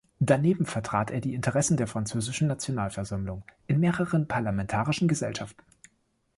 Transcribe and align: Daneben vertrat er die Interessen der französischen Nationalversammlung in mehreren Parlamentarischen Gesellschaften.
Daneben 0.19 0.65
vertrat 0.65 1.11
er 1.11 1.21
die 1.21 1.35
Interessen 1.35 1.77
der 1.77 1.85
französischen 1.85 2.47
Nationalversammlung 2.47 3.43
in 3.67 3.79
mehreren 3.79 4.27
Parlamentarischen 4.27 5.07
Gesellschaften. 5.07 5.61